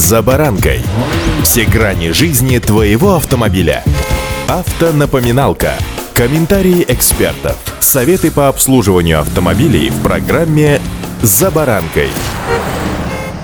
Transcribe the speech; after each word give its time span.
«За 0.00 0.22
баранкой». 0.22 0.80
Все 1.42 1.66
грани 1.66 2.12
жизни 2.12 2.56
твоего 2.56 3.16
автомобиля. 3.16 3.84
Автонапоминалка. 4.48 5.74
Комментарии 6.14 6.86
экспертов. 6.88 7.58
Советы 7.80 8.30
по 8.30 8.48
обслуживанию 8.48 9.20
автомобилей 9.20 9.90
в 9.90 10.02
программе 10.02 10.80
«За 11.20 11.50
баранкой». 11.50 12.08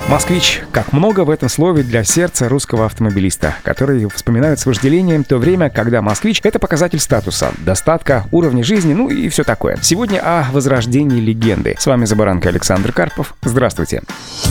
Москвич. 0.07 0.63
Как 0.71 0.93
много 0.93 1.25
в 1.25 1.29
этом 1.29 1.47
слове 1.47 1.83
для 1.83 2.03
сердца 2.03 2.49
русского 2.49 2.87
автомобилиста, 2.87 3.55
который 3.61 4.09
вспоминают 4.09 4.59
с 4.59 4.65
вожделением 4.65 5.23
то 5.25 5.37
время, 5.37 5.69
когда 5.69 6.01
москвич— 6.01 6.41
это 6.43 6.57
показатель 6.57 6.99
статуса, 6.99 7.51
достатка, 7.59 8.25
уровня 8.31 8.63
жизни, 8.63 8.95
ну 8.95 9.09
и 9.09 9.29
все 9.29 9.43
такое. 9.43 9.77
Сегодня 9.83 10.21
о 10.23 10.47
возрождении 10.51 11.21
легенды. 11.21 11.75
С 11.77 11.85
вами 11.85 12.05
Забаранка 12.05 12.49
Александр 12.49 12.91
Карпов. 12.93 13.35
Здравствуйте. 13.43 14.01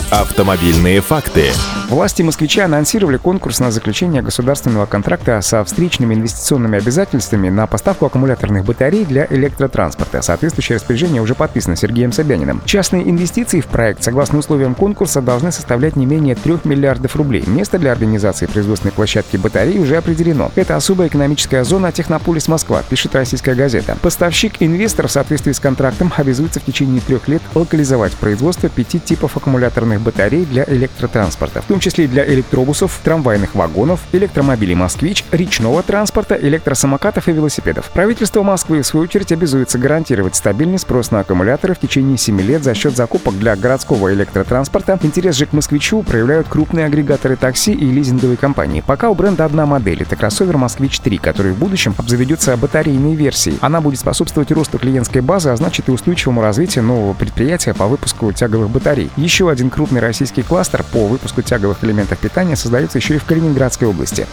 Автомобильные 0.09 1.01
факты. 1.01 1.51
Власти 1.89 2.21
москвича 2.21 2.63
анонсировали 2.63 3.17
конкурс 3.17 3.59
на 3.59 3.71
заключение 3.71 4.21
государственного 4.21 4.85
контракта 4.85 5.41
со 5.41 5.63
встречными 5.65 6.15
инвестиционными 6.15 6.77
обязательствами 6.77 7.49
на 7.49 7.67
поставку 7.67 8.05
аккумуляторных 8.05 8.63
батарей 8.63 9.03
для 9.03 9.27
электротранспорта. 9.29 10.21
Соответствующее 10.21 10.77
распоряжение 10.77 11.21
уже 11.21 11.35
подписано 11.35 11.75
Сергеем 11.75 12.13
Собяниным. 12.13 12.61
Частные 12.65 13.09
инвестиции 13.09 13.59
в 13.59 13.67
проект, 13.67 14.01
согласно 14.01 14.39
условиям 14.39 14.75
конкурса, 14.75 15.21
должны 15.21 15.51
составлять 15.51 15.97
не 15.97 16.05
менее 16.05 16.35
3 16.35 16.59
миллиардов 16.63 17.17
рублей. 17.17 17.43
Место 17.45 17.77
для 17.77 17.91
организации 17.91 18.45
производственной 18.45 18.93
площадки 18.93 19.35
батарей 19.35 19.77
уже 19.79 19.97
определено. 19.97 20.51
Это 20.55 20.77
особая 20.77 21.09
экономическая 21.09 21.65
зона 21.65 21.91
Технополис 21.91 22.47
Москва, 22.47 22.81
пишет 22.89 23.13
российская 23.15 23.55
газета. 23.55 23.97
Поставщик-инвестор 24.01 25.07
в 25.07 25.11
соответствии 25.11 25.51
с 25.51 25.59
контрактом 25.59 26.13
обязуется 26.15 26.61
в 26.61 26.65
течение 26.65 27.01
трех 27.01 27.27
лет 27.27 27.41
локализовать 27.55 28.13
производство 28.13 28.69
пяти 28.69 28.99
типов 28.99 29.35
аккумуляторных 29.35 29.96
батарей 30.01 30.45
для 30.45 30.63
электротранспорта, 30.65 31.61
в 31.61 31.65
том 31.65 31.79
числе 31.79 32.07
для 32.07 32.25
электробусов, 32.25 32.99
трамвайных 33.03 33.55
вагонов, 33.55 34.01
электромобилей 34.11 34.75
«Москвич», 34.75 35.23
речного 35.31 35.83
транспорта, 35.83 36.35
электросамокатов 36.35 37.27
и 37.27 37.31
велосипедов. 37.31 37.89
Правительство 37.93 38.43
Москвы, 38.43 38.81
в 38.81 38.87
свою 38.87 39.05
очередь, 39.05 39.31
обязуется 39.31 39.77
гарантировать 39.77 40.35
стабильный 40.35 40.79
спрос 40.79 41.11
на 41.11 41.21
аккумуляторы 41.21 41.73
в 41.73 41.79
течение 41.79 42.17
7 42.17 42.39
лет 42.41 42.63
за 42.63 42.73
счет 42.73 42.95
закупок 42.95 43.37
для 43.37 43.55
городского 43.55 44.13
электротранспорта, 44.13 44.99
интерес 45.01 45.35
же 45.35 45.45
к 45.45 45.53
москвичу 45.53 46.03
проявляют 46.03 46.47
крупные 46.47 46.85
агрегаторы 46.85 47.35
такси 47.35 47.71
и 47.71 47.85
лизинговые 47.85 48.37
компании. 48.37 48.83
Пока 48.85 49.09
у 49.09 49.15
бренда 49.15 49.45
одна 49.45 49.65
модель— 49.65 50.01
это 50.03 50.15
кроссовер 50.15 50.57
«Москвич 50.57 50.99
3», 50.99 51.19
который 51.19 51.53
в 51.53 51.57
будущем 51.57 51.95
обзаведется 51.97 52.55
батарейной 52.57 53.15
версией. 53.15 53.57
Она 53.61 53.81
будет 53.81 53.99
способствовать 53.99 54.51
росту 54.51 54.77
клиентской 54.77 55.21
базы, 55.21 55.49
а 55.49 55.55
значит 55.55 55.89
и 55.89 55.91
устойчивому 55.91 56.41
развитию 56.41 56.83
нового 56.83 57.13
предприятия 57.13 57.73
по 57.73 57.87
выпуску 57.87 58.31
тяговых 58.31 58.69
батарей. 58.69 59.09
Еще 59.15 59.49
один 59.49 59.69
крупный 59.69 59.86
российский 59.91 60.43
кластер 60.43 60.83
по 60.91 61.07
выпуску 61.07 61.41
тяговых 61.41 61.83
элементов 61.83 62.19
питания 62.19 62.55
создается 62.55 62.97
еще 62.97 63.15
и 63.15 63.19
в 63.19 63.25
Калининградской 63.25 63.87
области. 63.87 64.25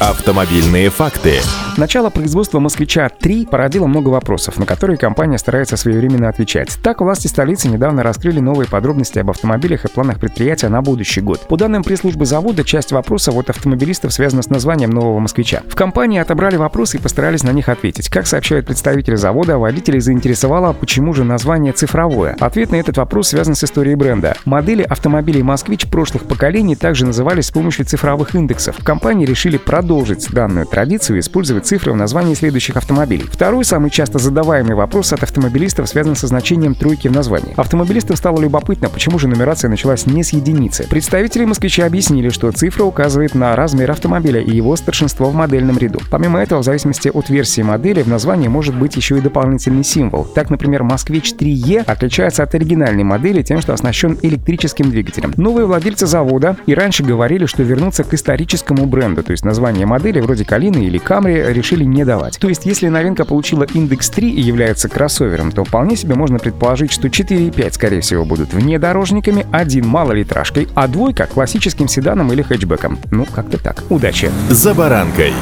Автомобильные 0.00 0.90
факты. 0.90 1.40
Начало 1.76 2.10
производства 2.10 2.58
«Москвича-3» 2.58 3.48
породило 3.48 3.86
много 3.86 4.08
вопросов, 4.08 4.58
на 4.58 4.66
которые 4.66 4.96
компания 4.96 5.38
старается 5.38 5.76
своевременно 5.76 6.28
отвечать. 6.28 6.78
Так, 6.82 7.00
власти 7.00 7.26
столицы 7.26 7.68
недавно 7.68 8.02
раскрыли 8.02 8.40
новые 8.40 8.68
подробности 8.68 9.18
об 9.18 9.30
автомобилях 9.30 9.84
и 9.84 9.88
планах 9.88 10.18
предприятия 10.18 10.48
предприятия 10.48 10.68
на 10.68 10.82
будущий 10.82 11.20
год. 11.20 11.40
По 11.48 11.56
данным 11.56 11.82
пресс-службы 11.82 12.24
завода, 12.26 12.64
часть 12.64 12.92
вопросов 12.92 13.36
от 13.36 13.50
автомобилистов 13.50 14.12
связана 14.12 14.42
с 14.42 14.50
названием 14.50 14.90
нового 14.90 15.18
москвича. 15.18 15.62
В 15.68 15.74
компании 15.74 16.20
отобрали 16.20 16.56
вопросы 16.56 16.96
и 16.96 17.00
постарались 17.00 17.42
на 17.42 17.50
них 17.50 17.68
ответить. 17.68 18.08
Как 18.08 18.26
сообщают 18.26 18.66
представители 18.66 19.16
завода, 19.16 19.58
водителей 19.58 20.00
заинтересовало, 20.00 20.72
почему 20.72 21.14
же 21.14 21.24
название 21.24 21.72
цифровое. 21.72 22.36
Ответ 22.40 22.70
на 22.70 22.76
этот 22.76 22.96
вопрос 22.96 23.28
связан 23.28 23.54
с 23.54 23.64
историей 23.64 23.94
бренда. 23.94 24.36
Модели 24.44 24.82
автомобилей 24.98 25.44
«Москвич» 25.44 25.86
прошлых 25.86 26.24
поколений 26.24 26.74
также 26.74 27.06
назывались 27.06 27.46
с 27.46 27.50
помощью 27.52 27.84
цифровых 27.84 28.34
индексов. 28.34 28.76
Компании 28.82 29.26
решили 29.26 29.56
продолжить 29.56 30.28
данную 30.30 30.66
традицию 30.66 31.16
и 31.16 31.20
использовать 31.20 31.66
цифры 31.66 31.92
в 31.92 31.96
названии 31.96 32.34
следующих 32.34 32.76
автомобилей. 32.76 33.24
Второй 33.30 33.64
самый 33.64 33.90
часто 33.90 34.18
задаваемый 34.18 34.74
вопрос 34.74 35.12
от 35.12 35.22
автомобилистов 35.22 35.88
связан 35.88 36.16
со 36.16 36.26
значением 36.26 36.74
тройки 36.74 37.06
в 37.06 37.12
названии. 37.12 37.54
Автомобилистам 37.56 38.16
стало 38.16 38.40
любопытно, 38.40 38.88
почему 38.88 39.20
же 39.20 39.28
нумерация 39.28 39.68
началась 39.68 40.06
не 40.06 40.24
с 40.24 40.30
единицы. 40.30 40.86
Представители 40.90 41.44
москвича 41.44 41.86
объяснили, 41.86 42.30
что 42.30 42.50
цифра 42.50 42.82
указывает 42.82 43.36
на 43.36 43.54
размер 43.54 43.92
автомобиля 43.92 44.40
и 44.40 44.50
его 44.50 44.74
старшинство 44.74 45.30
в 45.30 45.34
модельном 45.34 45.78
ряду. 45.78 46.00
Помимо 46.10 46.40
этого, 46.40 46.60
в 46.60 46.64
зависимости 46.64 47.08
от 47.08 47.30
версии 47.30 47.62
модели, 47.62 48.02
в 48.02 48.08
названии 48.08 48.48
может 48.48 48.74
быть 48.74 48.96
еще 48.96 49.16
и 49.16 49.20
дополнительный 49.20 49.84
символ. 49.84 50.24
Так, 50.24 50.50
например, 50.50 50.82
«Москвич 50.82 51.34
3Е» 51.38 51.84
отличается 51.86 52.42
от 52.42 52.54
оригинальной 52.54 53.04
модели 53.04 53.42
тем, 53.42 53.60
что 53.60 53.72
оснащен 53.72 54.18
электрическим 54.22 54.87
двигателем. 54.90 55.32
Новые 55.36 55.66
владельцы 55.66 56.06
завода 56.06 56.56
и 56.66 56.74
раньше 56.74 57.02
говорили, 57.02 57.46
что 57.46 57.62
вернуться 57.62 58.04
к 58.04 58.14
историческому 58.14 58.86
бренду, 58.86 59.22
то 59.22 59.32
есть 59.32 59.44
название 59.44 59.86
модели 59.86 60.20
вроде 60.20 60.44
«Калины» 60.44 60.84
или 60.84 60.98
«Камри» 60.98 61.52
решили 61.52 61.84
не 61.84 62.04
давать. 62.04 62.38
То 62.38 62.48
есть, 62.48 62.66
если 62.66 62.88
новинка 62.88 63.24
получила 63.24 63.64
индекс 63.64 64.10
3 64.10 64.30
и 64.30 64.40
является 64.40 64.88
кроссовером, 64.88 65.52
то 65.52 65.64
вполне 65.64 65.96
себе 65.96 66.14
можно 66.14 66.38
предположить, 66.38 66.92
что 66.92 67.10
4 67.10 67.46
и 67.46 67.50
5, 67.50 67.74
скорее 67.74 68.00
всего, 68.00 68.24
будут 68.24 68.52
внедорожниками, 68.52 69.46
один 69.52 69.86
малолитражкой, 69.86 70.68
а 70.74 70.88
двойка— 70.88 71.26
классическим 71.32 71.88
седаном 71.88 72.32
или 72.32 72.42
хэтчбеком. 72.42 72.98
Ну, 73.10 73.24
как-то 73.24 73.58
так. 73.62 73.82
Удачи! 73.90 74.30
«За 74.50 74.74
баранкой». 74.74 75.32